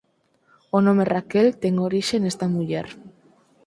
[0.77, 2.87] O nome Raquel ten orixe nesta muller.